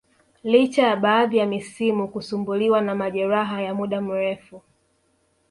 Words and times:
licha 0.43 0.81
ya 0.87 0.95
baadhi 0.95 1.37
ya 1.37 1.45
misimu 1.45 2.07
kusumbuliwa 2.07 2.81
na 2.81 2.95
majeraha 2.95 3.61
ya 3.61 3.73
muda 3.75 4.01
mrefu 4.01 4.61